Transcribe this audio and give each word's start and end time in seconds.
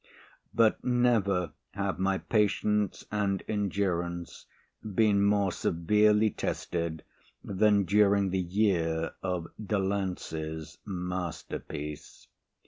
But 0.51 0.83
never 0.83 1.51
have 1.75 1.99
my 1.99 2.17
patience 2.17 3.05
and 3.11 3.43
endurance 3.47 4.47
been 4.81 5.23
more 5.23 5.51
severely 5.51 6.31
tested 6.31 7.03
than 7.43 7.83
during 7.85 8.31
the 8.31 8.39
year 8.41 9.13
of 9.21 9.47
Delancey's 9.63 10.79
masterpiece. 10.85 12.25